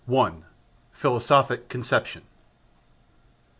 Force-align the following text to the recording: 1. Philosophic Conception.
1. 0.07 0.43
Philosophic 0.93 1.69
Conception. 1.69 2.23